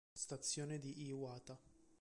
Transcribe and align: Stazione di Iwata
Stazione 0.11 0.79
di 0.79 1.03
Iwata 1.05 1.59